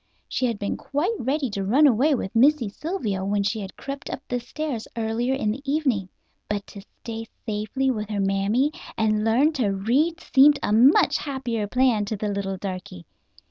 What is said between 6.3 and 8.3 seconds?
But to stay safely with her